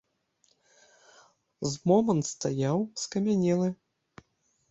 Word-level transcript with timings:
З 1.73 1.75
момант 1.91 2.25
стаяў, 2.33 2.77
скамянелы. 3.05 3.67